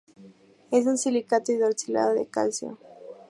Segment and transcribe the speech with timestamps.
[0.71, 2.79] Es un silicato hidroxilado de calcio.